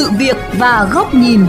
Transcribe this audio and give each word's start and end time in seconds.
sự 0.00 0.10
việc 0.10 0.36
và 0.58 0.88
góc 0.92 1.14
nhìn. 1.14 1.46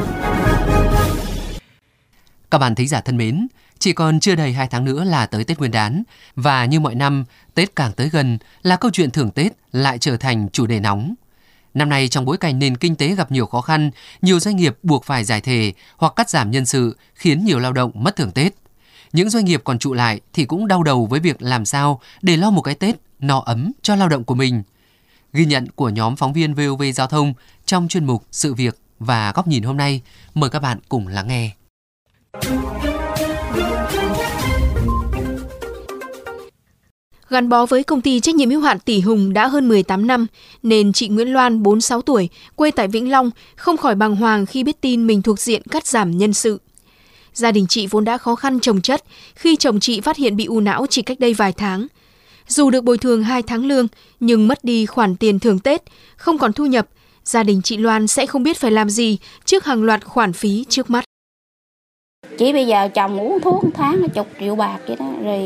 Các 2.52 2.58
bạn 2.58 2.76
thính 2.76 2.88
giả 2.88 3.02
thân 3.02 3.18
mến, 3.18 3.48
chỉ 3.80 3.94
còn 3.94 4.20
chưa 4.20 4.36
đầy 4.36 4.54
2 4.54 4.68
tháng 4.68 4.86
nữa 4.86 5.04
là 5.04 5.26
tới 5.26 5.44
Tết 5.44 5.60
Nguyên 5.60 5.72
đán 5.72 6.04
và 6.36 6.66
như 6.66 6.80
mọi 6.80 6.96
năm, 6.96 7.26
Tết 7.54 7.76
càng 7.76 7.92
tới 7.94 8.10
gần 8.10 8.38
là 8.64 8.76
câu 8.76 8.92
chuyện 8.92 9.12
thưởng 9.12 9.32
Tết 9.32 9.52
lại 9.72 9.98
trở 9.98 10.18
thành 10.18 10.50
chủ 10.50 10.68
đề 10.68 10.80
nóng. 10.80 11.14
Năm 11.74 11.90
nay 11.90 12.08
trong 12.08 12.26
bối 12.26 12.38
cảnh 12.38 12.60
nền 12.60 12.78
kinh 12.78 12.96
tế 12.96 13.16
gặp 13.16 13.32
nhiều 13.32 13.46
khó 13.46 13.62
khăn, 13.62 13.92
nhiều 14.22 14.40
doanh 14.40 14.56
nghiệp 14.56 14.78
buộc 14.84 15.06
phải 15.06 15.24
giải 15.24 15.42
thể 15.42 15.74
hoặc 15.98 16.14
cắt 16.16 16.30
giảm 16.30 16.52
nhân 16.52 16.66
sự 16.66 16.98
khiến 17.16 17.46
nhiều 17.46 17.60
lao 17.60 17.74
động 17.74 17.92
mất 17.94 18.16
thưởng 18.16 18.32
Tết. 18.32 18.54
Những 19.14 19.30
doanh 19.30 19.46
nghiệp 19.46 19.62
còn 19.64 19.80
trụ 19.80 19.94
lại 19.94 20.20
thì 20.34 20.46
cũng 20.46 20.68
đau 20.68 20.84
đầu 20.84 21.06
với 21.06 21.20
việc 21.20 21.42
làm 21.42 21.66
sao 21.66 22.02
để 22.22 22.38
lo 22.38 22.50
một 22.50 22.62
cái 22.62 22.76
Tết 22.76 22.96
no 23.20 23.44
ấm 23.46 23.72
cho 23.82 23.96
lao 23.96 24.10
động 24.10 24.24
của 24.24 24.36
mình. 24.36 24.64
Ghi 25.34 25.46
nhận 25.46 25.68
của 25.76 25.90
nhóm 25.90 26.16
phóng 26.16 26.34
viên 26.34 26.54
VOV 26.54 26.84
Giao 26.96 27.08
thông 27.08 27.34
trong 27.66 27.88
chuyên 27.88 28.06
mục 28.06 28.24
Sự 28.32 28.54
việc 28.54 28.80
và 29.00 29.32
góc 29.36 29.48
nhìn 29.48 29.64
hôm 29.64 29.78
nay, 29.78 30.02
mời 30.34 30.50
các 30.50 30.60
bạn 30.60 30.80
cùng 30.90 31.08
lắng 31.08 31.28
nghe. 31.28 31.52
Gắn 37.30 37.50
bó 37.50 37.66
với 37.66 37.84
công 37.84 38.02
ty 38.02 38.20
trách 38.20 38.36
nhiệm 38.36 38.50
hữu 38.50 38.62
hạn 38.62 38.80
Tỷ 38.80 39.00
Hùng 39.00 39.34
đã 39.34 39.48
hơn 39.48 39.68
18 39.68 40.08
năm, 40.08 40.28
nên 40.64 40.94
chị 40.94 41.08
Nguyễn 41.08 41.34
Loan, 41.34 41.64
46 41.64 42.02
tuổi, 42.02 42.30
quê 42.56 42.72
tại 42.72 42.88
Vĩnh 42.88 43.12
Long, 43.12 43.32
không 43.56 43.78
khỏi 43.78 43.96
bàng 43.96 44.16
hoàng 44.16 44.46
khi 44.46 44.64
biết 44.64 44.82
tin 44.82 45.08
mình 45.08 45.22
thuộc 45.22 45.40
diện 45.40 45.62
cắt 45.72 45.88
giảm 45.88 46.18
nhân 46.18 46.34
sự. 46.34 46.62
Gia 47.34 47.52
đình 47.52 47.66
chị 47.70 47.88
vốn 47.88 48.06
đã 48.06 48.18
khó 48.18 48.36
khăn 48.36 48.60
trồng 48.60 48.82
chất 48.82 49.04
khi 49.36 49.56
chồng 49.56 49.80
chị 49.80 50.02
phát 50.02 50.18
hiện 50.18 50.36
bị 50.36 50.46
u 50.46 50.60
não 50.60 50.86
chỉ 50.90 51.02
cách 51.02 51.20
đây 51.20 51.34
vài 51.34 51.52
tháng. 51.52 51.88
Dù 52.52 52.70
được 52.70 52.84
bồi 52.84 52.98
thường 52.98 53.24
2 53.24 53.42
tháng 53.42 53.66
lương, 53.66 53.88
nhưng 54.20 54.48
mất 54.48 54.64
đi 54.64 54.86
khoản 54.86 55.16
tiền 55.16 55.40
thưởng 55.40 55.60
Tết, 55.60 55.84
không 56.16 56.38
còn 56.38 56.54
thu 56.54 56.66
nhập, 56.66 56.88
gia 57.24 57.44
đình 57.44 57.62
chị 57.62 57.78
Loan 57.78 58.08
sẽ 58.08 58.26
không 58.26 58.44
biết 58.44 58.58
phải 58.58 58.72
làm 58.72 58.90
gì 58.90 59.18
trước 59.46 59.66
hàng 59.66 59.84
loạt 59.84 60.06
khoản 60.06 60.34
phí 60.34 60.66
trước 60.70 60.90
mắt. 60.90 61.04
Chỉ 62.38 62.54
bây 62.54 62.68
giờ 62.68 62.88
chồng 62.94 63.20
uống 63.20 63.40
thuốc 63.40 63.64
tháng 63.74 64.10
chục 64.10 64.28
triệu 64.40 64.56
bạc 64.56 64.80
vậy 64.88 64.96
đó, 65.00 65.06
rồi 65.24 65.42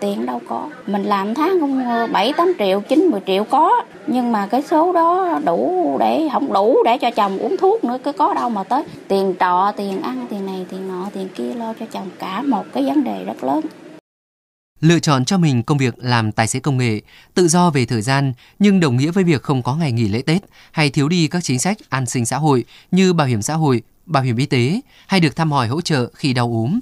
tiền 0.00 0.26
đâu 0.26 0.40
có. 0.48 0.68
Mình 0.86 1.02
làm 1.02 1.34
tháng 1.34 1.60
không 1.60 1.82
7 2.12 2.32
8 2.32 2.52
triệu, 2.58 2.80
9 2.80 3.06
10 3.06 3.20
triệu 3.26 3.44
có, 3.44 3.82
nhưng 4.06 4.32
mà 4.32 4.46
cái 4.46 4.62
số 4.62 4.92
đó 4.92 5.38
đủ 5.44 5.96
để 6.00 6.28
không 6.32 6.52
đủ 6.52 6.82
để 6.84 6.98
cho 6.98 7.10
chồng 7.10 7.38
uống 7.38 7.56
thuốc 7.56 7.84
nữa 7.84 7.98
cứ 8.04 8.12
có 8.12 8.34
đâu 8.34 8.48
mà 8.50 8.64
tới. 8.64 8.84
Tiền 9.08 9.34
trọ, 9.40 9.72
tiền 9.76 10.02
ăn, 10.02 10.26
tiền 10.30 10.46
này, 10.46 10.66
tiền 10.70 10.88
nọ, 10.88 11.06
tiền 11.14 11.28
kia 11.34 11.54
lo 11.54 11.74
cho 11.80 11.86
chồng 11.86 12.10
cả 12.18 12.42
một 12.42 12.64
cái 12.72 12.84
vấn 12.84 13.04
đề 13.04 13.24
rất 13.24 13.44
lớn. 13.44 13.60
Lựa 14.80 14.98
chọn 14.98 15.24
cho 15.24 15.38
mình 15.38 15.62
công 15.62 15.78
việc 15.78 15.94
làm 15.98 16.32
tài 16.32 16.46
xế 16.46 16.60
công 16.60 16.78
nghệ, 16.78 17.00
tự 17.34 17.48
do 17.48 17.70
về 17.70 17.86
thời 17.86 18.02
gian 18.02 18.32
nhưng 18.58 18.80
đồng 18.80 18.96
nghĩa 18.96 19.10
với 19.10 19.24
việc 19.24 19.42
không 19.42 19.62
có 19.62 19.76
ngày 19.76 19.92
nghỉ 19.92 20.08
lễ 20.08 20.22
Tết 20.22 20.42
hay 20.70 20.90
thiếu 20.90 21.08
đi 21.08 21.28
các 21.28 21.44
chính 21.44 21.58
sách 21.58 21.78
an 21.88 22.06
sinh 22.06 22.26
xã 22.26 22.36
hội 22.36 22.64
như 22.90 23.12
bảo 23.12 23.26
hiểm 23.26 23.42
xã 23.42 23.54
hội, 23.54 23.82
bảo 24.06 24.22
hiểm 24.22 24.36
y 24.36 24.46
tế 24.46 24.80
hay 25.06 25.20
được 25.20 25.36
thăm 25.36 25.52
hỏi 25.52 25.68
hỗ 25.68 25.80
trợ 25.80 26.10
khi 26.14 26.32
đau 26.32 26.46
ốm. 26.46 26.80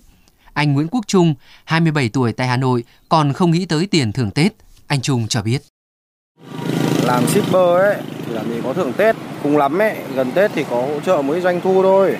Anh 0.52 0.72
Nguyễn 0.72 0.88
Quốc 0.88 1.04
Trung, 1.06 1.34
27 1.64 2.08
tuổi 2.08 2.32
tại 2.32 2.46
Hà 2.46 2.56
Nội, 2.56 2.84
còn 3.08 3.32
không 3.32 3.50
nghĩ 3.50 3.66
tới 3.66 3.86
tiền 3.86 4.12
thưởng 4.12 4.30
Tết. 4.30 4.52
Anh 4.86 5.00
Trung 5.00 5.28
cho 5.28 5.42
biết. 5.42 5.62
Làm 7.02 7.26
shipper 7.26 7.80
ấy, 7.80 7.96
thì 8.26 8.32
là 8.32 8.42
mình 8.42 8.60
có 8.64 8.72
thưởng 8.72 8.92
Tết. 8.96 9.16
Cùng 9.42 9.56
lắm 9.56 9.78
ấy, 9.78 9.96
gần 10.14 10.32
Tết 10.34 10.50
thì 10.54 10.64
có 10.70 10.76
hỗ 10.76 11.00
trợ 11.00 11.22
mới 11.22 11.40
doanh 11.40 11.60
thu 11.60 11.82
thôi. 11.82 12.16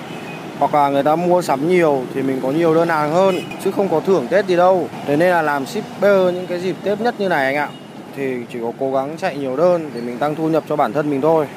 Hoặc 0.59 0.73
là 0.73 0.89
người 0.89 1.03
ta 1.03 1.15
mua 1.15 1.41
sắm 1.41 1.69
nhiều 1.69 2.03
thì 2.13 2.21
mình 2.21 2.39
có 2.43 2.51
nhiều 2.51 2.75
đơn 2.75 2.89
hàng 2.89 3.11
hơn, 3.11 3.35
chứ 3.63 3.71
không 3.71 3.89
có 3.89 3.99
thưởng 3.99 4.27
Tết 4.29 4.47
gì 4.47 4.55
đâu. 4.55 4.89
Thế 5.05 5.15
nên 5.15 5.29
là 5.29 5.41
làm 5.41 5.65
shipper 5.65 6.33
những 6.33 6.47
cái 6.47 6.59
dịp 6.59 6.75
Tết 6.83 7.01
nhất 7.01 7.15
như 7.19 7.29
này 7.29 7.45
anh 7.45 7.55
ạ. 7.55 7.69
Thì 8.15 8.33
chỉ 8.53 8.59
có 8.61 8.71
cố 8.79 8.91
gắng 8.91 9.17
chạy 9.21 9.37
nhiều 9.37 9.57
đơn 9.57 9.91
để 9.93 10.01
mình 10.01 10.17
tăng 10.17 10.35
thu 10.35 10.49
nhập 10.49 10.63
cho 10.69 10.75
bản 10.75 10.93
thân 10.93 11.09
mình 11.09 11.21
thôi. 11.21 11.47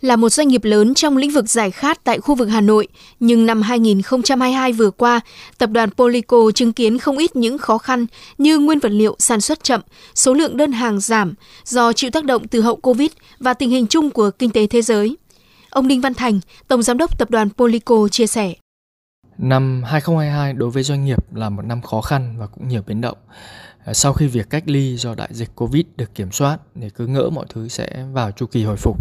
Là 0.00 0.16
một 0.16 0.28
doanh 0.28 0.48
nghiệp 0.48 0.64
lớn 0.64 0.94
trong 0.94 1.16
lĩnh 1.16 1.30
vực 1.30 1.48
giải 1.48 1.70
khát 1.70 2.04
tại 2.04 2.18
khu 2.20 2.34
vực 2.34 2.48
Hà 2.48 2.60
Nội, 2.60 2.88
nhưng 3.20 3.46
năm 3.46 3.62
2022 3.62 4.72
vừa 4.72 4.90
qua, 4.90 5.20
tập 5.58 5.70
đoàn 5.70 5.90
Polico 5.90 6.36
chứng 6.54 6.72
kiến 6.72 6.98
không 6.98 7.18
ít 7.18 7.36
những 7.36 7.58
khó 7.58 7.78
khăn 7.78 8.06
như 8.38 8.58
nguyên 8.58 8.78
vật 8.78 8.92
liệu 8.92 9.16
sản 9.18 9.40
xuất 9.40 9.64
chậm, 9.64 9.80
số 10.14 10.34
lượng 10.34 10.56
đơn 10.56 10.72
hàng 10.72 11.00
giảm 11.00 11.34
do 11.64 11.92
chịu 11.92 12.10
tác 12.10 12.24
động 12.24 12.48
từ 12.48 12.60
hậu 12.60 12.76
Covid 12.76 13.10
và 13.38 13.54
tình 13.54 13.70
hình 13.70 13.86
chung 13.86 14.10
của 14.10 14.30
kinh 14.30 14.50
tế 14.50 14.66
thế 14.66 14.82
giới. 14.82 15.16
Ông 15.70 15.88
Đinh 15.88 16.00
Văn 16.00 16.14
Thành, 16.14 16.40
Tổng 16.68 16.82
Giám 16.82 16.98
đốc 16.98 17.18
Tập 17.18 17.30
đoàn 17.30 17.50
Polico 17.50 18.08
chia 18.08 18.26
sẻ. 18.26 18.54
Năm 19.38 19.82
2022 19.86 20.52
đối 20.52 20.70
với 20.70 20.82
doanh 20.82 21.04
nghiệp 21.04 21.34
là 21.34 21.48
một 21.48 21.62
năm 21.62 21.82
khó 21.82 22.00
khăn 22.00 22.36
và 22.38 22.46
cũng 22.46 22.68
nhiều 22.68 22.82
biến 22.86 23.00
động. 23.00 23.18
Sau 23.92 24.12
khi 24.12 24.26
việc 24.26 24.50
cách 24.50 24.62
ly 24.66 24.96
do 24.96 25.14
đại 25.14 25.28
dịch 25.32 25.54
Covid 25.54 25.84
được 25.96 26.14
kiểm 26.14 26.32
soát 26.32 26.58
thì 26.80 26.90
cứ 26.90 27.06
ngỡ 27.06 27.30
mọi 27.32 27.46
thứ 27.48 27.68
sẽ 27.68 28.04
vào 28.12 28.30
chu 28.30 28.46
kỳ 28.46 28.64
hồi 28.64 28.76
phục 28.76 28.98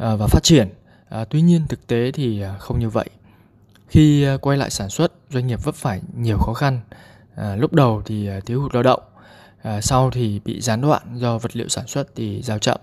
À, 0.00 0.16
và 0.16 0.26
phát 0.26 0.42
triển. 0.42 0.68
À, 1.08 1.24
tuy 1.24 1.40
nhiên 1.40 1.66
thực 1.68 1.86
tế 1.86 2.12
thì 2.12 2.40
à, 2.42 2.56
không 2.58 2.78
như 2.78 2.88
vậy. 2.88 3.10
Khi 3.88 4.26
quay 4.40 4.58
lại 4.58 4.70
sản 4.70 4.88
xuất, 4.88 5.12
doanh 5.30 5.46
nghiệp 5.46 5.64
vấp 5.64 5.74
phải 5.74 6.00
nhiều 6.16 6.38
khó 6.38 6.54
khăn. 6.54 6.80
À, 7.36 7.56
lúc 7.56 7.72
đầu 7.72 8.02
thì 8.06 8.28
thiếu 8.46 8.62
hụt 8.62 8.74
lao 8.74 8.82
động, 8.82 9.02
à, 9.62 9.80
sau 9.80 10.10
thì 10.10 10.40
bị 10.44 10.60
gián 10.60 10.80
đoạn 10.80 11.02
do 11.14 11.38
vật 11.38 11.56
liệu 11.56 11.68
sản 11.68 11.86
xuất 11.86 12.16
thì 12.16 12.42
giao 12.42 12.58
chậm. 12.58 12.80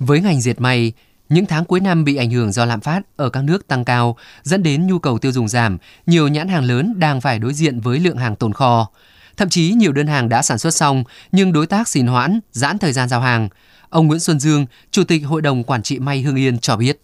Với 0.00 0.20
ngành 0.20 0.40
diệt 0.40 0.60
may, 0.60 0.92
những 1.28 1.46
tháng 1.46 1.64
cuối 1.64 1.80
năm 1.80 2.04
bị 2.04 2.16
ảnh 2.16 2.30
hưởng 2.30 2.52
do 2.52 2.64
lạm 2.64 2.80
phát 2.80 3.00
ở 3.16 3.30
các 3.30 3.44
nước 3.44 3.68
tăng 3.68 3.84
cao, 3.84 4.16
dẫn 4.42 4.62
đến 4.62 4.86
nhu 4.86 4.98
cầu 4.98 5.18
tiêu 5.18 5.32
dùng 5.32 5.48
giảm, 5.48 5.78
nhiều 6.06 6.28
nhãn 6.28 6.48
hàng 6.48 6.64
lớn 6.64 6.94
đang 6.98 7.20
phải 7.20 7.38
đối 7.38 7.54
diện 7.54 7.80
với 7.80 7.98
lượng 7.98 8.16
hàng 8.16 8.36
tồn 8.36 8.52
kho. 8.52 8.88
Thậm 9.36 9.48
chí 9.48 9.72
nhiều 9.72 9.92
đơn 9.92 10.06
hàng 10.06 10.28
đã 10.28 10.42
sản 10.42 10.58
xuất 10.58 10.74
xong 10.74 11.04
nhưng 11.32 11.52
đối 11.52 11.66
tác 11.66 11.88
xin 11.88 12.06
hoãn, 12.06 12.40
giãn 12.52 12.78
thời 12.78 12.92
gian 12.92 13.08
giao 13.08 13.20
hàng. 13.20 13.48
Ông 13.88 14.06
Nguyễn 14.06 14.20
Xuân 14.20 14.40
Dương, 14.40 14.66
Chủ 14.90 15.04
tịch 15.04 15.22
Hội 15.26 15.42
đồng 15.42 15.64
Quản 15.64 15.82
trị 15.82 15.98
May 15.98 16.22
Hương 16.22 16.36
Yên 16.36 16.58
cho 16.58 16.76
biết 16.76 17.03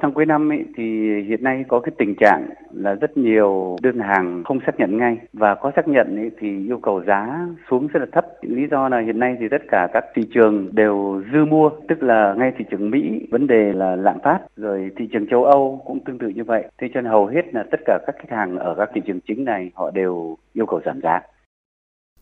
tháng 0.00 0.12
cuối 0.12 0.26
năm 0.26 0.52
ấy, 0.52 0.64
thì 0.76 0.84
hiện 1.22 1.42
nay 1.42 1.64
có 1.68 1.80
cái 1.80 1.92
tình 1.98 2.14
trạng 2.14 2.46
là 2.72 2.94
rất 2.94 3.16
nhiều 3.16 3.76
đơn 3.82 3.98
hàng 3.98 4.42
không 4.44 4.58
xác 4.66 4.78
nhận 4.78 4.96
ngay 4.96 5.18
và 5.32 5.54
có 5.54 5.72
xác 5.76 5.88
nhận 5.88 6.16
ấy, 6.16 6.30
thì 6.38 6.66
yêu 6.66 6.78
cầu 6.82 7.02
giá 7.06 7.46
xuống 7.70 7.86
rất 7.86 8.00
là 8.00 8.06
thấp. 8.12 8.26
Lý 8.42 8.66
do 8.70 8.88
là 8.88 9.00
hiện 9.00 9.18
nay 9.18 9.36
thì 9.40 9.48
tất 9.50 9.62
cả 9.68 9.88
các 9.92 10.04
thị 10.14 10.22
trường 10.34 10.68
đều 10.72 11.22
dư 11.32 11.44
mua, 11.44 11.70
tức 11.88 12.02
là 12.02 12.34
ngay 12.38 12.52
thị 12.58 12.64
trường 12.70 12.90
Mỹ 12.90 13.26
vấn 13.30 13.46
đề 13.46 13.72
là 13.72 13.96
lạm 13.96 14.16
phát, 14.22 14.38
rồi 14.56 14.90
thị 14.96 15.08
trường 15.12 15.26
châu 15.26 15.44
Âu 15.44 15.82
cũng 15.86 16.00
tương 16.04 16.18
tự 16.18 16.28
như 16.28 16.44
vậy. 16.44 16.64
Thế 16.78 16.88
cho 16.94 17.00
nên 17.00 17.10
hầu 17.10 17.26
hết 17.26 17.54
là 17.54 17.64
tất 17.70 17.80
cả 17.84 17.98
các 18.06 18.16
khách 18.18 18.36
hàng 18.36 18.56
ở 18.56 18.74
các 18.78 18.90
thị 18.94 19.00
trường 19.06 19.20
chính 19.20 19.44
này 19.44 19.70
họ 19.74 19.90
đều 19.90 20.36
yêu 20.52 20.66
cầu 20.66 20.80
giảm 20.84 21.00
giá. 21.00 21.20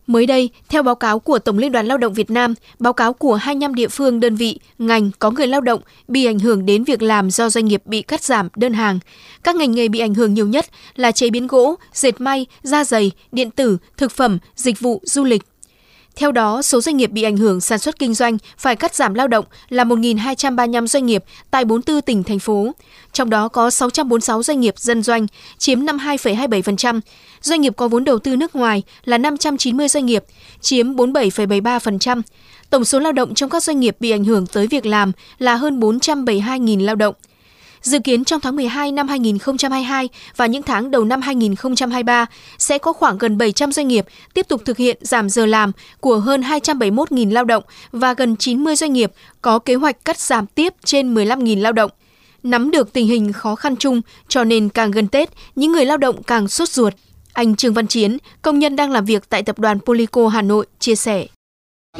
Mới 0.07 0.25
đây, 0.25 0.49
theo 0.69 0.83
báo 0.83 0.95
cáo 0.95 1.19
của 1.19 1.39
Tổng 1.39 1.57
Liên 1.57 1.71
đoàn 1.71 1.85
Lao 1.85 1.97
động 1.97 2.13
Việt 2.13 2.29
Nam, 2.29 2.53
báo 2.79 2.93
cáo 2.93 3.13
của 3.13 3.35
25 3.35 3.75
địa 3.75 3.87
phương, 3.87 4.19
đơn 4.19 4.35
vị, 4.35 4.59
ngành 4.77 5.11
có 5.19 5.31
người 5.31 5.47
lao 5.47 5.61
động 5.61 5.81
bị 6.07 6.25
ảnh 6.25 6.39
hưởng 6.39 6.65
đến 6.65 6.83
việc 6.83 7.01
làm 7.01 7.31
do 7.31 7.49
doanh 7.49 7.65
nghiệp 7.65 7.81
bị 7.85 8.01
cắt 8.01 8.23
giảm 8.23 8.49
đơn 8.55 8.73
hàng. 8.73 8.99
Các 9.43 9.55
ngành 9.55 9.71
nghề 9.71 9.87
bị 9.87 9.99
ảnh 9.99 10.13
hưởng 10.13 10.33
nhiều 10.33 10.47
nhất 10.47 10.65
là 10.95 11.11
chế 11.11 11.29
biến 11.29 11.47
gỗ, 11.47 11.75
dệt 11.93 12.21
may, 12.21 12.45
da 12.63 12.83
giày, 12.83 13.11
điện 13.31 13.51
tử, 13.51 13.77
thực 13.97 14.11
phẩm, 14.11 14.37
dịch 14.55 14.79
vụ, 14.79 15.01
du 15.05 15.23
lịch. 15.23 15.41
Theo 16.17 16.31
đó, 16.31 16.61
số 16.61 16.81
doanh 16.81 16.97
nghiệp 16.97 17.11
bị 17.11 17.23
ảnh 17.23 17.37
hưởng 17.37 17.61
sản 17.61 17.79
xuất 17.79 17.99
kinh 17.99 18.13
doanh 18.13 18.37
phải 18.57 18.75
cắt 18.75 18.95
giảm 18.95 19.13
lao 19.13 19.27
động 19.27 19.45
là 19.69 19.83
1.235 19.83 20.87
doanh 20.87 21.05
nghiệp 21.05 21.23
tại 21.51 21.65
44 21.65 22.01
tỉnh, 22.01 22.23
thành 22.23 22.39
phố. 22.39 22.71
Trong 23.13 23.29
đó 23.29 23.47
có 23.47 23.69
646 23.69 24.43
doanh 24.43 24.59
nghiệp 24.59 24.73
dân 24.77 25.03
doanh, 25.03 25.27
chiếm 25.57 25.79
52,27%. 25.79 26.99
Doanh 27.41 27.61
nghiệp 27.61 27.73
có 27.77 27.87
vốn 27.87 28.03
đầu 28.03 28.19
tư 28.19 28.35
nước 28.35 28.55
ngoài 28.55 28.83
là 29.05 29.17
590 29.17 29.87
doanh 29.87 30.05
nghiệp, 30.05 30.23
chiếm 30.61 30.95
47,73%. 30.95 32.21
Tổng 32.69 32.85
số 32.85 32.99
lao 32.99 33.11
động 33.11 33.33
trong 33.33 33.49
các 33.49 33.63
doanh 33.63 33.79
nghiệp 33.79 33.95
bị 33.99 34.11
ảnh 34.11 34.23
hưởng 34.23 34.47
tới 34.47 34.67
việc 34.67 34.85
làm 34.85 35.11
là 35.37 35.55
hơn 35.55 35.79
472.000 35.79 36.85
lao 36.85 36.95
động. 36.95 37.15
Dự 37.81 37.99
kiến 37.99 38.23
trong 38.23 38.41
tháng 38.41 38.55
12 38.55 38.91
năm 38.91 39.07
2022 39.07 40.09
và 40.35 40.45
những 40.45 40.63
tháng 40.63 40.91
đầu 40.91 41.05
năm 41.05 41.21
2023 41.21 42.25
sẽ 42.57 42.77
có 42.77 42.93
khoảng 42.93 43.17
gần 43.17 43.37
700 43.37 43.71
doanh 43.71 43.87
nghiệp 43.87 44.05
tiếp 44.33 44.47
tục 44.47 44.61
thực 44.65 44.77
hiện 44.77 44.97
giảm 45.01 45.29
giờ 45.29 45.45
làm 45.45 45.71
của 45.99 46.19
hơn 46.19 46.41
271.000 46.41 47.33
lao 47.33 47.45
động 47.45 47.63
và 47.91 48.13
gần 48.13 48.35
90 48.35 48.75
doanh 48.75 48.93
nghiệp 48.93 49.11
có 49.41 49.59
kế 49.59 49.75
hoạch 49.75 50.05
cắt 50.05 50.19
giảm 50.19 50.45
tiếp 50.47 50.73
trên 50.83 51.13
15.000 51.13 51.61
lao 51.61 51.73
động. 51.73 51.91
Nắm 52.43 52.71
được 52.71 52.93
tình 52.93 53.07
hình 53.07 53.33
khó 53.33 53.55
khăn 53.55 53.75
chung, 53.75 54.01
cho 54.27 54.43
nên 54.43 54.69
càng 54.69 54.91
gần 54.91 55.07
Tết, 55.07 55.29
những 55.55 55.71
người 55.71 55.85
lao 55.85 55.97
động 55.97 56.23
càng 56.23 56.47
sốt 56.47 56.69
ruột. 56.69 56.93
Anh 57.33 57.55
Trương 57.55 57.73
Văn 57.73 57.87
Chiến, 57.87 58.17
công 58.41 58.59
nhân 58.59 58.75
đang 58.75 58.91
làm 58.91 59.05
việc 59.05 59.29
tại 59.29 59.43
tập 59.43 59.59
đoàn 59.59 59.79
Polico 59.79 60.27
Hà 60.27 60.41
Nội, 60.41 60.65
chia 60.79 60.95
sẻ. 60.95 61.25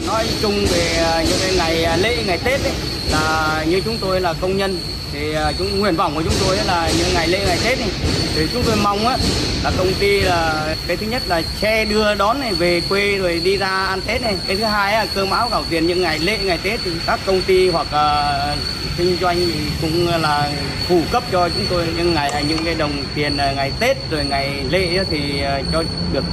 Nói 0.07 0.27
chung 0.41 0.65
về 0.71 0.97
ờ, 0.97 1.23
những 1.23 1.57
ngày 1.57 1.83
à, 1.83 1.97
lễ, 1.97 2.23
ngày 2.27 2.39
Tết 2.43 2.61
ấy, 2.61 2.73
là 3.11 3.65
như 3.69 3.81
chúng 3.85 3.97
tôi 4.01 4.21
là 4.21 4.33
công 4.33 4.57
nhân 4.57 4.77
thì 5.19 5.33
à, 5.33 5.51
chúng 5.57 5.79
nguyện 5.79 5.95
vọng 5.95 6.15
của 6.15 6.21
chúng 6.21 6.33
tôi 6.45 6.57
là 6.65 6.89
những 6.97 7.13
ngày 7.13 7.27
lễ 7.27 7.39
ngày 7.45 7.57
tết 7.63 7.79
này 7.79 7.89
thì 8.35 8.47
chúng 8.53 8.63
tôi 8.65 8.75
mong 8.83 9.07
á 9.07 9.17
là 9.63 9.71
công 9.77 9.93
ty 9.99 10.19
là 10.19 10.75
cái 10.87 10.97
thứ 10.97 11.05
nhất 11.05 11.21
là 11.27 11.41
xe 11.61 11.85
đưa 11.85 12.15
đón 12.15 12.39
này 12.39 12.53
về 12.53 12.81
quê 12.89 13.17
rồi 13.17 13.41
đi 13.43 13.57
ra 13.57 13.67
ăn 13.67 14.01
tết 14.07 14.21
này. 14.21 14.35
Cái 14.47 14.55
thứ 14.55 14.63
hai 14.63 14.93
là 14.93 15.07
cơm 15.15 15.29
áo 15.29 15.49
gạo 15.51 15.63
tiền 15.69 15.87
những 15.87 16.01
ngày 16.01 16.19
lễ 16.19 16.37
ngày 16.43 16.59
tết 16.63 16.79
thì 16.83 16.91
các 17.05 17.19
công 17.25 17.41
ty 17.41 17.69
hoặc 17.69 17.87
uh, 17.87 18.57
kinh 18.97 19.17
doanh 19.21 19.35
thì 19.35 19.53
cũng 19.81 20.07
là 20.21 20.51
phụ 20.87 21.01
cấp 21.11 21.23
cho 21.31 21.49
chúng 21.49 21.65
tôi 21.69 21.85
những 21.97 22.13
ngày 22.13 22.29
à, 22.29 22.39
những 22.39 22.65
cái 22.65 22.75
đồng 22.75 22.91
tiền 23.15 23.37
ngày 23.37 23.71
tết 23.79 23.97
rồi 24.11 24.25
ngày 24.25 24.63
lễ 24.69 25.03
thì 25.09 25.41
cho 25.71 25.83
được 26.13 26.23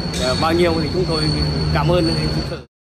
bao 0.41 0.53
nhiêu 0.53 0.75
thì 0.83 0.89
chúng 0.93 1.05
tôi 1.05 1.23
cảm 1.75 1.89
ơn. 1.89 2.15
thực 2.37 2.45
sự 2.51 2.74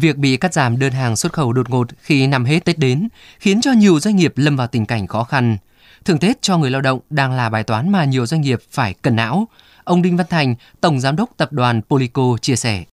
Việc 0.00 0.16
bị 0.16 0.36
cắt 0.36 0.54
giảm 0.54 0.78
đơn 0.78 0.92
hàng 0.92 1.16
xuất 1.16 1.32
khẩu 1.32 1.52
đột 1.52 1.70
ngột 1.70 1.88
khi 1.98 2.26
năm 2.26 2.44
hết 2.44 2.64
Tết 2.64 2.78
đến 2.78 3.08
khiến 3.38 3.60
cho 3.60 3.72
nhiều 3.72 4.00
doanh 4.00 4.16
nghiệp 4.16 4.32
lâm 4.36 4.56
vào 4.56 4.66
tình 4.66 4.86
cảnh 4.86 5.06
khó 5.06 5.24
khăn. 5.24 5.56
Thưởng 6.04 6.18
Tết 6.18 6.42
cho 6.42 6.58
người 6.58 6.70
lao 6.70 6.80
động 6.80 7.00
đang 7.10 7.32
là 7.32 7.48
bài 7.48 7.64
toán 7.64 7.92
mà 7.92 8.04
nhiều 8.04 8.26
doanh 8.26 8.40
nghiệp 8.40 8.58
phải 8.70 8.94
cân 8.94 9.16
não. 9.16 9.48
Ông 9.84 10.02
Đinh 10.02 10.16
Văn 10.16 10.26
Thành, 10.30 10.54
Tổng 10.80 11.00
Giám 11.00 11.16
đốc 11.16 11.30
Tập 11.36 11.52
đoàn 11.52 11.80
Polico 11.88 12.36
chia 12.40 12.56
sẻ. 12.56 12.84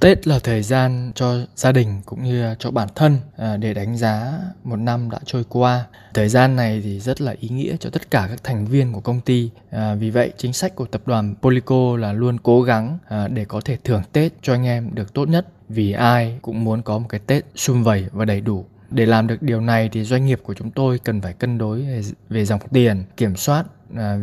Tết 0.00 0.26
là 0.26 0.38
thời 0.38 0.62
gian 0.62 1.12
cho 1.14 1.34
gia 1.56 1.72
đình 1.72 2.00
cũng 2.06 2.24
như 2.24 2.54
cho 2.58 2.70
bản 2.70 2.88
thân 2.94 3.18
à, 3.36 3.56
để 3.56 3.74
đánh 3.74 3.96
giá 3.96 4.38
một 4.64 4.76
năm 4.76 5.10
đã 5.10 5.18
trôi 5.24 5.44
qua. 5.48 5.84
Thời 6.14 6.28
gian 6.28 6.56
này 6.56 6.80
thì 6.84 7.00
rất 7.00 7.20
là 7.20 7.34
ý 7.40 7.48
nghĩa 7.48 7.76
cho 7.80 7.90
tất 7.90 8.10
cả 8.10 8.26
các 8.30 8.44
thành 8.44 8.66
viên 8.66 8.92
của 8.92 9.00
công 9.00 9.20
ty. 9.20 9.50
À, 9.70 9.94
vì 9.94 10.10
vậy, 10.10 10.32
chính 10.36 10.52
sách 10.52 10.74
của 10.74 10.86
tập 10.86 11.02
đoàn 11.06 11.34
Polico 11.42 11.96
là 11.96 12.12
luôn 12.12 12.38
cố 12.42 12.62
gắng 12.62 12.98
à, 13.08 13.28
để 13.28 13.44
có 13.44 13.60
thể 13.60 13.76
thưởng 13.84 14.02
Tết 14.12 14.32
cho 14.42 14.54
anh 14.54 14.66
em 14.66 14.94
được 14.94 15.14
tốt 15.14 15.28
nhất. 15.28 15.46
Vì 15.68 15.92
ai 15.92 16.38
cũng 16.42 16.64
muốn 16.64 16.82
có 16.82 16.98
một 16.98 17.06
cái 17.08 17.20
Tết 17.26 17.44
sum 17.54 17.82
vầy 17.82 18.06
và 18.12 18.24
đầy 18.24 18.40
đủ. 18.40 18.64
Để 18.96 19.06
làm 19.06 19.26
được 19.26 19.42
điều 19.42 19.60
này 19.60 19.88
thì 19.92 20.04
doanh 20.04 20.26
nghiệp 20.26 20.40
của 20.42 20.54
chúng 20.54 20.70
tôi 20.70 20.98
cần 20.98 21.20
phải 21.20 21.32
cân 21.32 21.58
đối 21.58 21.86
về, 22.28 22.44
dòng 22.44 22.60
tiền, 22.72 23.04
kiểm 23.16 23.36
soát 23.36 23.64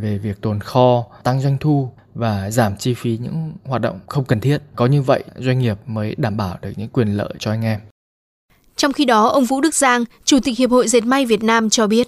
về 0.02 0.18
việc 0.18 0.42
tồn 0.42 0.60
kho, 0.60 1.06
tăng 1.24 1.42
doanh 1.42 1.58
thu 1.60 1.92
và 2.14 2.52
giảm 2.52 2.78
chi 2.78 2.94
phí 2.94 3.18
những 3.18 3.54
hoạt 3.66 3.82
động 3.82 4.00
không 4.08 4.26
cần 4.26 4.40
thiết. 4.40 4.62
Có 4.76 4.86
như 4.86 5.02
vậy 5.02 5.24
doanh 5.38 5.60
nghiệp 5.60 5.78
mới 5.86 6.16
đảm 6.18 6.38
bảo 6.38 6.58
được 6.62 6.72
những 6.76 6.90
quyền 6.90 7.08
lợi 7.18 7.34
cho 7.40 7.52
anh 7.52 7.62
em. 7.62 7.80
Trong 8.76 8.94
khi 8.94 9.06
đó, 9.06 9.28
ông 9.28 9.46
Vũ 9.46 9.62
Đức 9.62 9.76
Giang, 9.76 10.04
Chủ 10.24 10.40
tịch 10.44 10.58
Hiệp 10.58 10.72
hội 10.72 10.88
Dệt 10.88 11.06
may 11.06 11.26
Việt 11.26 11.44
Nam 11.44 11.70
cho 11.70 11.88
biết. 11.88 12.08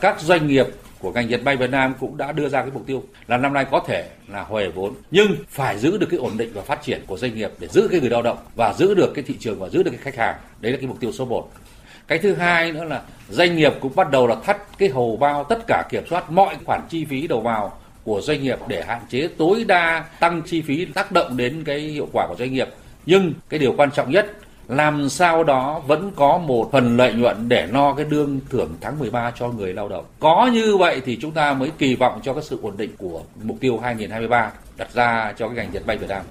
Các 0.00 0.20
doanh 0.20 0.46
nghiệp 0.46 0.66
của 1.00 1.12
ngành 1.12 1.30
dệt 1.30 1.42
may 1.42 1.56
Việt 1.56 1.70
Nam 1.70 1.94
cũng 2.00 2.16
đã 2.16 2.32
đưa 2.32 2.48
ra 2.48 2.62
cái 2.62 2.70
mục 2.74 2.86
tiêu 2.86 3.02
là 3.26 3.36
năm 3.36 3.52
nay 3.52 3.66
có 3.70 3.80
thể 3.86 4.08
là 4.28 4.42
hồi 4.42 4.72
vốn, 4.74 4.94
nhưng 5.10 5.36
phải 5.48 5.78
giữ 5.78 5.98
được 5.98 6.06
cái 6.10 6.18
ổn 6.18 6.36
định 6.36 6.50
và 6.54 6.62
phát 6.62 6.82
triển 6.82 7.02
của 7.06 7.16
doanh 7.16 7.34
nghiệp 7.34 7.50
để 7.58 7.68
giữ 7.68 7.88
cái 7.90 8.00
người 8.00 8.10
lao 8.10 8.22
động 8.22 8.38
và 8.56 8.74
giữ 8.78 8.94
được 8.94 9.12
cái 9.14 9.24
thị 9.24 9.34
trường 9.40 9.58
và 9.58 9.68
giữ 9.68 9.82
được 9.82 9.90
cái 9.90 10.00
khách 10.00 10.16
hàng. 10.16 10.34
Đấy 10.60 10.72
là 10.72 10.78
cái 10.78 10.86
mục 10.86 11.00
tiêu 11.00 11.12
số 11.12 11.24
1. 11.24 11.50
Cái 12.08 12.18
thứ 12.18 12.34
hai 12.34 12.72
nữa 12.72 12.84
là 12.84 13.02
doanh 13.28 13.56
nghiệp 13.56 13.72
cũng 13.80 13.92
bắt 13.94 14.10
đầu 14.10 14.26
là 14.26 14.36
thắt 14.44 14.78
cái 14.78 14.88
hầu 14.88 15.16
bao 15.16 15.44
tất 15.44 15.58
cả 15.66 15.84
kiểm 15.90 16.04
soát 16.10 16.30
mọi 16.30 16.56
khoản 16.64 16.80
chi 16.88 17.04
phí 17.04 17.26
đầu 17.26 17.40
vào 17.40 17.78
của 18.04 18.20
doanh 18.20 18.42
nghiệp 18.42 18.58
để 18.68 18.84
hạn 18.84 19.00
chế 19.08 19.28
tối 19.38 19.64
đa 19.64 20.04
tăng 20.20 20.42
chi 20.42 20.62
phí 20.62 20.84
tác 20.84 21.12
động 21.12 21.36
đến 21.36 21.64
cái 21.64 21.78
hiệu 21.78 22.08
quả 22.12 22.26
của 22.28 22.36
doanh 22.38 22.52
nghiệp. 22.52 22.68
Nhưng 23.06 23.32
cái 23.48 23.60
điều 23.60 23.74
quan 23.76 23.90
trọng 23.90 24.10
nhất 24.10 24.32
làm 24.68 25.08
sao 25.08 25.44
đó 25.44 25.82
vẫn 25.86 26.10
có 26.16 26.38
một 26.38 26.68
phần 26.72 26.96
lợi 26.96 27.14
nhuận 27.14 27.48
để 27.48 27.68
no 27.72 27.94
cái 27.94 28.04
đương 28.04 28.40
thưởng 28.50 28.74
tháng 28.80 28.98
13 28.98 29.32
cho 29.38 29.48
người 29.48 29.72
lao 29.72 29.88
động. 29.88 30.04
Có 30.20 30.50
như 30.52 30.76
vậy 30.76 31.02
thì 31.04 31.18
chúng 31.20 31.32
ta 31.32 31.54
mới 31.54 31.70
kỳ 31.78 31.94
vọng 31.94 32.20
cho 32.22 32.34
cái 32.34 32.42
sự 32.42 32.58
ổn 32.62 32.76
định 32.76 32.90
của 32.98 33.22
mục 33.42 33.56
tiêu 33.60 33.78
2023 33.78 34.50
đặt 34.76 34.94
ra 34.94 35.32
cho 35.38 35.48
cái 35.48 35.56
ngành 35.56 35.72
dệt 35.72 35.86
may 35.86 35.98
Việt 35.98 36.08
Nam. 36.08 36.22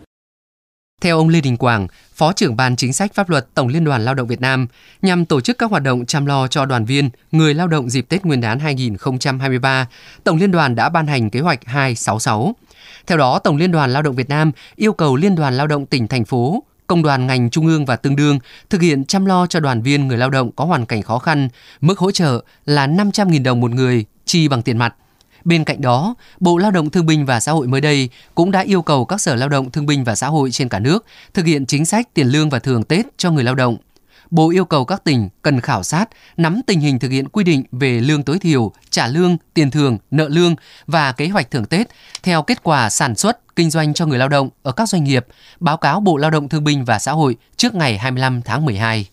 Theo 1.01 1.17
ông 1.17 1.29
Lê 1.29 1.41
Đình 1.41 1.57
Quảng, 1.57 1.87
Phó 2.13 2.33
trưởng 2.33 2.55
Ban 2.55 2.75
Chính 2.75 2.93
sách 2.93 3.13
Pháp 3.13 3.29
luật 3.29 3.47
Tổng 3.53 3.67
Liên 3.67 3.83
đoàn 3.83 4.05
Lao 4.05 4.13
động 4.13 4.27
Việt 4.27 4.41
Nam, 4.41 4.67
nhằm 5.01 5.25
tổ 5.25 5.41
chức 5.41 5.57
các 5.57 5.71
hoạt 5.71 5.83
động 5.83 6.05
chăm 6.05 6.25
lo 6.25 6.47
cho 6.47 6.65
đoàn 6.65 6.85
viên, 6.85 7.09
người 7.31 7.53
lao 7.53 7.67
động 7.67 7.89
dịp 7.89 8.01
Tết 8.09 8.25
Nguyên 8.25 8.41
đán 8.41 8.59
2023, 8.59 9.87
Tổng 10.23 10.37
Liên 10.37 10.51
đoàn 10.51 10.75
đã 10.75 10.89
ban 10.89 11.07
hành 11.07 11.29
kế 11.29 11.39
hoạch 11.39 11.65
266. 11.65 12.55
Theo 13.07 13.17
đó, 13.17 13.39
Tổng 13.39 13.57
Liên 13.57 13.71
đoàn 13.71 13.93
Lao 13.93 14.01
động 14.01 14.15
Việt 14.15 14.29
Nam 14.29 14.51
yêu 14.75 14.93
cầu 14.93 15.15
Liên 15.15 15.35
đoàn 15.35 15.57
Lao 15.57 15.67
động 15.67 15.85
tỉnh, 15.85 16.07
thành 16.07 16.25
phố, 16.25 16.63
công 16.87 17.03
đoàn 17.03 17.27
ngành 17.27 17.49
trung 17.49 17.67
ương 17.67 17.85
và 17.85 17.95
tương 17.95 18.15
đương 18.15 18.39
thực 18.69 18.81
hiện 18.81 19.05
chăm 19.05 19.25
lo 19.25 19.47
cho 19.47 19.59
đoàn 19.59 19.81
viên 19.81 20.07
người 20.07 20.17
lao 20.17 20.29
động 20.29 20.51
có 20.51 20.65
hoàn 20.65 20.85
cảnh 20.85 21.01
khó 21.01 21.19
khăn, 21.19 21.49
mức 21.81 21.99
hỗ 21.99 22.11
trợ 22.11 22.43
là 22.65 22.87
500.000 22.87 23.43
đồng 23.43 23.61
một 23.61 23.71
người, 23.71 24.05
chi 24.25 24.47
bằng 24.47 24.61
tiền 24.61 24.77
mặt– 24.77 24.95
Bên 25.47 25.63
cạnh 25.63 25.81
đó, 25.81 26.15
Bộ 26.39 26.57
Lao 26.57 26.71
động 26.71 26.89
Thương 26.89 27.05
binh 27.05 27.25
và 27.25 27.39
Xã 27.39 27.51
hội 27.51 27.67
mới 27.67 27.81
đây 27.81 28.09
cũng 28.35 28.51
đã 28.51 28.59
yêu 28.59 28.81
cầu 28.81 29.05
các 29.05 29.21
sở 29.21 29.35
lao 29.35 29.49
động 29.49 29.71
thương 29.71 29.85
binh 29.85 30.03
và 30.03 30.15
xã 30.15 30.27
hội 30.27 30.51
trên 30.51 30.69
cả 30.69 30.79
nước 30.79 31.05
thực 31.33 31.45
hiện 31.45 31.65
chính 31.65 31.85
sách 31.85 32.13
tiền 32.13 32.27
lương 32.27 32.49
và 32.49 32.59
thưởng 32.59 32.83
Tết 32.83 33.05
cho 33.17 33.31
người 33.31 33.43
lao 33.43 33.55
động. 33.55 33.77
Bộ 34.31 34.49
yêu 34.49 34.65
cầu 34.65 34.85
các 34.85 35.03
tỉnh 35.03 35.29
cần 35.41 35.61
khảo 35.61 35.83
sát, 35.83 36.05
nắm 36.37 36.61
tình 36.67 36.79
hình 36.79 36.99
thực 36.99 37.11
hiện 37.11 37.29
quy 37.29 37.43
định 37.43 37.63
về 37.71 37.99
lương 37.99 38.23
tối 38.23 38.39
thiểu, 38.39 38.71
trả 38.89 39.07
lương, 39.07 39.37
tiền 39.53 39.71
thưởng, 39.71 39.97
nợ 40.11 40.27
lương 40.27 40.55
và 40.87 41.11
kế 41.11 41.27
hoạch 41.27 41.51
thưởng 41.51 41.65
Tết 41.65 41.87
theo 42.23 42.41
kết 42.41 42.63
quả 42.63 42.89
sản 42.89 43.15
xuất, 43.15 43.55
kinh 43.55 43.69
doanh 43.69 43.93
cho 43.93 44.05
người 44.05 44.19
lao 44.19 44.29
động 44.29 44.49
ở 44.63 44.71
các 44.71 44.89
doanh 44.89 45.03
nghiệp, 45.03 45.25
báo 45.59 45.77
cáo 45.77 45.99
Bộ 45.99 46.17
Lao 46.17 46.31
động 46.31 46.49
Thương 46.49 46.63
binh 46.63 46.85
và 46.85 46.99
Xã 46.99 47.11
hội 47.11 47.35
trước 47.57 47.75
ngày 47.75 47.97
25 47.97 48.41
tháng 48.41 48.65
12. 48.65 49.07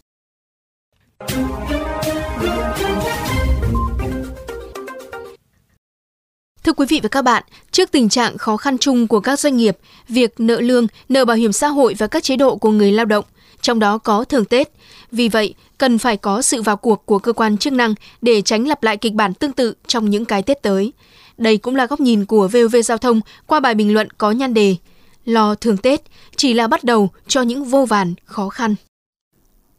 Thưa 6.65 6.73
quý 6.73 6.87
vị 6.89 7.01
và 7.03 7.09
các 7.09 7.23
bạn, 7.23 7.43
trước 7.71 7.93
tình 7.93 8.09
trạng 8.09 8.39
khó 8.39 8.57
khăn 8.57 8.79
chung 8.79 9.07
của 9.07 9.21
các 9.21 9.41
doanh 9.41 9.57
nghiệp, 9.57 9.79
việc 10.09 10.41
nợ 10.41 10.61
lương, 10.61 10.87
nợ 11.09 11.25
bảo 11.25 11.37
hiểm 11.37 11.53
xã 11.53 11.69
hội 11.69 11.95
và 11.99 12.07
các 12.07 12.23
chế 12.23 12.37
độ 12.37 12.57
của 12.57 12.71
người 12.71 12.93
lao 12.93 13.05
động, 13.05 13.25
trong 13.65 13.79
đó 13.79 13.99
có 13.99 14.25
thưởng 14.25 14.45
Tết. 14.45 14.69
Vì 15.13 15.29
vậy, 15.29 15.55
cần 15.79 15.99
phải 15.99 16.17
có 16.17 16.43
sự 16.43 16.63
vào 16.63 16.77
cuộc 16.77 17.07
của 17.07 17.19
cơ 17.19 17.33
quan 17.33 17.59
chức 17.59 17.73
năng 17.73 17.95
để 18.23 18.43
tránh 18.43 18.69
lặp 18.69 18.83
lại 18.83 18.97
kịch 18.97 19.15
bản 19.15 19.35
tương 19.35 19.53
tự 19.53 19.75
trong 19.87 20.11
những 20.11 20.25
cái 20.25 20.43
Tết 20.43 20.63
tới. 20.63 20.93
Đây 21.39 21.57
cũng 21.57 21.77
là 21.77 21.87
góc 21.87 22.01
nhìn 22.01 22.25
của 22.25 22.49
VOV 22.49 22.77
Giao 22.85 22.99
thông 22.99 23.21
qua 23.47 23.61
bài 23.61 23.75
bình 23.75 23.95
luận 23.95 24.09
có 24.19 24.31
nhan 24.31 24.55
đề 24.55 24.77
Lo 25.25 25.55
thường 25.55 25.77
Tết 25.77 26.01
chỉ 26.37 26.55
là 26.55 26.67
bắt 26.67 26.85
đầu 26.85 27.11
cho 27.29 27.43
những 27.43 27.65
vô 27.65 27.85
vàn 27.85 28.15
khó 28.25 28.49
khăn. 28.49 28.75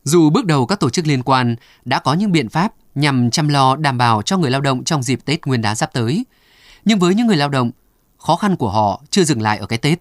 Dù 0.04 0.30
bước 0.30 0.46
đầu 0.46 0.66
các 0.66 0.80
tổ 0.80 0.90
chức 0.90 1.08
liên 1.08 1.24
quan 1.24 1.56
đã 1.86 2.00
có 2.00 2.14
những 2.14 2.32
biện 2.32 2.50
pháp 2.50 2.74
nhằm 2.96 3.32
chăm 3.32 3.48
lo 3.48 3.76
đảm 3.76 3.98
bảo 3.98 4.22
cho 4.22 4.38
người 4.38 4.52
lao 4.52 4.62
động 4.62 4.84
trong 4.84 5.04
dịp 5.04 5.20
Tết 5.26 5.46
Nguyên 5.46 5.62
đán 5.62 5.76
sắp 5.76 5.94
tới– 5.94 6.26
nhưng 6.86 7.00
với 7.00 7.16
những 7.16 7.28
người 7.28 7.38
lao 7.38 7.50
động, 7.50 7.72
khó 8.18 8.36
khăn 8.36 8.56
của 8.56 8.70
họ 8.70 9.02
chưa 9.10 9.24
dừng 9.24 9.42
lại 9.42 9.58
ở 9.58 9.66
cái 9.66 9.80
Tết. 9.80 10.00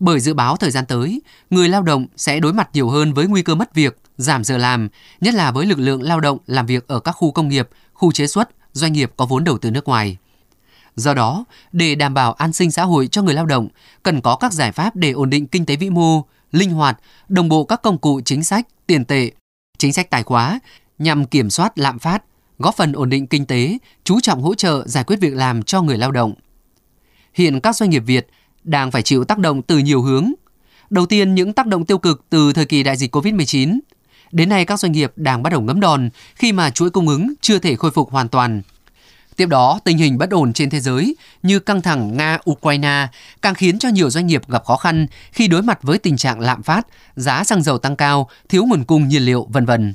Bởi 0.00 0.20
dự 0.20 0.34
báo 0.34 0.56
thời 0.56 0.70
gian 0.70 0.86
tới, 0.86 1.20
người 1.50 1.68
lao 1.68 1.82
động 1.82 2.06
sẽ 2.16 2.40
đối 2.40 2.52
mặt 2.52 2.68
nhiều 2.72 2.88
hơn 2.88 3.14
với 3.14 3.26
nguy 3.26 3.42
cơ 3.42 3.54
mất 3.54 3.74
việc, 3.74 3.98
giảm 4.16 4.44
giờ 4.44 4.56
làm, 4.56 4.88
nhất 5.20 5.34
là 5.34 5.50
với 5.50 5.66
lực 5.66 5.78
lượng 5.78 6.02
lao 6.02 6.20
động 6.20 6.38
làm 6.46 6.66
việc 6.66 6.88
ở 6.88 7.00
các 7.00 7.12
khu 7.12 7.30
công 7.30 7.48
nghiệp, 7.48 7.68
khu 7.92 8.12
chế 8.12 8.26
xuất, 8.26 8.48
doanh 8.72 8.92
nghiệp 8.92 9.12
có 9.16 9.26
vốn 9.26 9.44
đầu 9.44 9.58
tư 9.58 9.70
nước 9.70 9.88
ngoài. 9.88 10.16
Do 10.96 11.14
đó, 11.14 11.44
để 11.72 11.94
đảm 11.94 12.14
bảo 12.14 12.32
an 12.32 12.52
sinh 12.52 12.70
xã 12.70 12.84
hội 12.84 13.06
cho 13.06 13.22
người 13.22 13.34
lao 13.34 13.46
động, 13.46 13.68
cần 14.02 14.20
có 14.20 14.36
các 14.36 14.52
giải 14.52 14.72
pháp 14.72 14.96
để 14.96 15.10
ổn 15.10 15.30
định 15.30 15.46
kinh 15.46 15.66
tế 15.66 15.76
vĩ 15.76 15.90
mô, 15.90 16.24
linh 16.52 16.70
hoạt, 16.70 17.00
đồng 17.28 17.48
bộ 17.48 17.64
các 17.64 17.82
công 17.82 17.98
cụ 17.98 18.20
chính 18.24 18.44
sách, 18.44 18.66
tiền 18.86 19.04
tệ, 19.04 19.30
chính 19.78 19.92
sách 19.92 20.10
tài 20.10 20.22
khóa 20.22 20.60
nhằm 20.98 21.24
kiểm 21.24 21.50
soát 21.50 21.78
lạm 21.78 21.98
phát, 21.98 22.22
góp 22.58 22.76
phần 22.76 22.92
ổn 22.92 23.10
định 23.10 23.26
kinh 23.26 23.46
tế, 23.46 23.78
chú 24.04 24.20
trọng 24.20 24.42
hỗ 24.42 24.54
trợ 24.54 24.86
giải 24.86 25.04
quyết 25.04 25.20
việc 25.20 25.34
làm 25.34 25.62
cho 25.62 25.82
người 25.82 25.98
lao 25.98 26.12
động. 26.12 26.34
Hiện 27.34 27.60
các 27.60 27.76
doanh 27.76 27.90
nghiệp 27.90 28.02
Việt 28.06 28.26
đang 28.66 28.90
phải 28.90 29.02
chịu 29.02 29.24
tác 29.24 29.38
động 29.38 29.62
từ 29.62 29.78
nhiều 29.78 30.02
hướng. 30.02 30.32
Đầu 30.90 31.06
tiên, 31.06 31.34
những 31.34 31.52
tác 31.52 31.66
động 31.66 31.84
tiêu 31.84 31.98
cực 31.98 32.24
từ 32.30 32.52
thời 32.52 32.66
kỳ 32.66 32.82
đại 32.82 32.96
dịch 32.96 33.16
COVID-19. 33.16 33.78
Đến 34.32 34.48
nay, 34.48 34.64
các 34.64 34.80
doanh 34.80 34.92
nghiệp 34.92 35.12
đang 35.16 35.42
bắt 35.42 35.50
đầu 35.50 35.60
ngấm 35.60 35.80
đòn 35.80 36.08
khi 36.34 36.52
mà 36.52 36.70
chuỗi 36.70 36.90
cung 36.90 37.08
ứng 37.08 37.32
chưa 37.40 37.58
thể 37.58 37.76
khôi 37.76 37.90
phục 37.90 38.10
hoàn 38.10 38.28
toàn. 38.28 38.62
Tiếp 39.36 39.46
đó, 39.46 39.80
tình 39.84 39.98
hình 39.98 40.18
bất 40.18 40.30
ổn 40.30 40.52
trên 40.52 40.70
thế 40.70 40.80
giới 40.80 41.16
như 41.42 41.58
căng 41.58 41.82
thẳng 41.82 42.16
Nga-Ukraine 42.16 43.06
càng 43.42 43.54
khiến 43.54 43.78
cho 43.78 43.88
nhiều 43.88 44.10
doanh 44.10 44.26
nghiệp 44.26 44.42
gặp 44.48 44.64
khó 44.64 44.76
khăn 44.76 45.06
khi 45.32 45.48
đối 45.48 45.62
mặt 45.62 45.78
với 45.82 45.98
tình 45.98 46.16
trạng 46.16 46.40
lạm 46.40 46.62
phát, 46.62 46.86
giá 47.16 47.44
xăng 47.44 47.62
dầu 47.62 47.78
tăng 47.78 47.96
cao, 47.96 48.28
thiếu 48.48 48.64
nguồn 48.64 48.84
cung 48.84 49.08
nhiên 49.08 49.22
liệu, 49.22 49.46
vân 49.50 49.66
vân. 49.66 49.94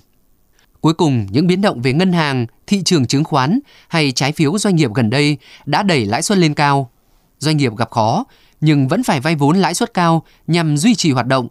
Cuối 0.82 0.94
cùng, 0.94 1.28
những 1.32 1.48
biến 1.48 1.62
động 1.62 1.82
về 1.82 1.94
ngân 1.94 2.14
hàng, 2.14 2.46
thị 2.68 2.82
trường 2.86 3.06
chứng 3.06 3.24
khoán 3.24 3.60
hay 3.88 4.12
trái 4.12 4.32
phiếu 4.32 4.58
doanh 4.58 4.76
nghiệp 4.76 4.94
gần 4.94 5.10
đây 5.10 5.38
đã 5.66 5.84
đẩy 5.84 6.06
lãi 6.06 6.22
suất 6.22 6.38
lên 6.38 6.54
cao. 6.54 6.92
Doanh 7.40 7.58
nghiệp 7.58 7.76
gặp 7.78 7.92
khó 7.92 8.26
nhưng 8.62 8.88
vẫn 8.88 9.04
phải 9.04 9.20
vay 9.20 9.36
vốn 9.36 9.58
lãi 9.58 9.74
suất 9.74 9.94
cao 9.94 10.24
nhằm 10.48 10.78
duy 10.78 10.96
trì 10.96 11.12
hoạt 11.12 11.28
động. 11.28 11.48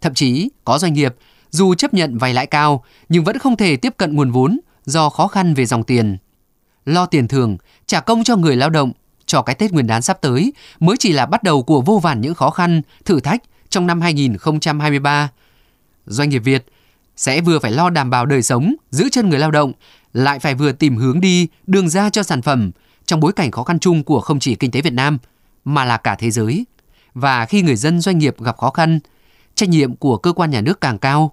Thậm 0.00 0.14
chí, 0.14 0.48
có 0.64 0.78
doanh 0.78 0.92
nghiệp 0.92 1.14
dù 1.50 1.74
chấp 1.74 1.94
nhận 1.94 2.18
vay 2.18 2.34
lãi 2.34 2.46
cao 2.46 2.84
nhưng 3.08 3.24
vẫn 3.24 3.38
không 3.38 3.56
thể 3.56 3.76
tiếp 3.76 3.94
cận 3.96 4.14
nguồn 4.14 4.30
vốn 4.30 4.60
do 4.84 5.08
khó 5.08 5.28
khăn 5.28 5.54
về 5.54 5.66
dòng 5.66 5.84
tiền. 5.84 6.16
Lo 6.84 7.06
tiền 7.06 7.28
thường, 7.28 7.56
trả 7.86 8.00
công 8.00 8.24
cho 8.24 8.36
người 8.36 8.56
lao 8.56 8.70
động 8.70 8.92
cho 9.26 9.42
cái 9.42 9.54
Tết 9.54 9.72
Nguyên 9.72 9.86
đán 9.86 10.02
sắp 10.02 10.18
tới 10.20 10.52
mới 10.80 10.96
chỉ 10.96 11.12
là 11.12 11.26
bắt 11.26 11.42
đầu 11.42 11.62
của 11.62 11.80
vô 11.80 11.98
vàn 11.98 12.20
những 12.20 12.34
khó 12.34 12.50
khăn, 12.50 12.82
thử 13.04 13.20
thách 13.20 13.42
trong 13.68 13.86
năm 13.86 14.00
2023. 14.00 15.30
Doanh 16.06 16.28
nghiệp 16.28 16.38
Việt 16.38 16.66
sẽ 17.16 17.40
vừa 17.40 17.58
phải 17.58 17.72
lo 17.72 17.90
đảm 17.90 18.10
bảo 18.10 18.26
đời 18.26 18.42
sống, 18.42 18.74
giữ 18.90 19.08
chân 19.12 19.28
người 19.28 19.38
lao 19.38 19.50
động, 19.50 19.72
lại 20.12 20.38
phải 20.38 20.54
vừa 20.54 20.72
tìm 20.72 20.96
hướng 20.96 21.20
đi, 21.20 21.48
đường 21.66 21.88
ra 21.88 22.10
cho 22.10 22.22
sản 22.22 22.42
phẩm 22.42 22.70
trong 23.06 23.20
bối 23.20 23.32
cảnh 23.32 23.50
khó 23.50 23.62
khăn 23.62 23.78
chung 23.78 24.04
của 24.04 24.20
không 24.20 24.38
chỉ 24.38 24.54
kinh 24.54 24.70
tế 24.70 24.80
Việt 24.80 24.92
Nam 24.92 25.18
mà 25.66 25.84
là 25.84 25.96
cả 25.96 26.16
thế 26.18 26.30
giới. 26.30 26.66
Và 27.14 27.46
khi 27.46 27.62
người 27.62 27.76
dân 27.76 28.00
doanh 28.00 28.18
nghiệp 28.18 28.40
gặp 28.40 28.58
khó 28.58 28.70
khăn, 28.70 28.98
trách 29.54 29.68
nhiệm 29.68 29.96
của 29.96 30.16
cơ 30.16 30.32
quan 30.32 30.50
nhà 30.50 30.60
nước 30.60 30.80
càng 30.80 30.98
cao. 30.98 31.32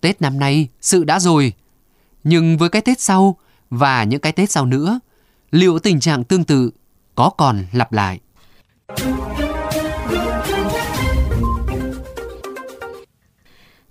Tết 0.00 0.22
năm 0.22 0.38
nay 0.38 0.68
sự 0.80 1.04
đã 1.04 1.20
rồi, 1.20 1.52
nhưng 2.24 2.56
với 2.56 2.68
cái 2.68 2.82
Tết 2.82 3.00
sau 3.00 3.36
và 3.70 4.04
những 4.04 4.20
cái 4.20 4.32
Tết 4.32 4.50
sau 4.50 4.66
nữa, 4.66 5.00
liệu 5.50 5.78
tình 5.78 6.00
trạng 6.00 6.24
tương 6.24 6.44
tự 6.44 6.70
có 7.14 7.30
còn 7.30 7.66
lặp 7.72 7.92
lại? 7.92 8.20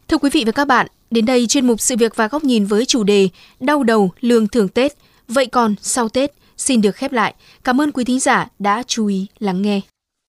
Thưa 0.07 0.17
quý 0.17 0.29
vị 0.33 0.43
và 0.45 0.51
các 0.51 0.67
bạn, 0.67 0.87
đến 1.11 1.25
đây 1.25 1.47
chuyên 1.47 1.67
mục 1.67 1.81
sự 1.81 1.95
việc 1.97 2.15
và 2.15 2.27
góc 2.27 2.43
nhìn 2.43 2.65
với 2.65 2.85
chủ 2.85 3.03
đề 3.03 3.29
Đau 3.59 3.83
đầu 3.83 4.11
lương 4.21 4.47
thưởng 4.47 4.69
Tết. 4.69 4.97
Vậy 5.27 5.45
còn 5.45 5.75
sau 5.81 6.09
Tết 6.09 6.31
xin 6.57 6.81
được 6.81 6.95
khép 6.95 7.11
lại. 7.11 7.33
Cảm 7.63 7.81
ơn 7.81 7.91
quý 7.91 8.03
thính 8.03 8.19
giả 8.19 8.47
đã 8.59 8.83
chú 8.87 9.07
ý 9.07 9.27
lắng 9.39 9.61
nghe. 9.61 9.81